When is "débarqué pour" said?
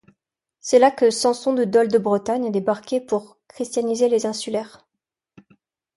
2.49-3.37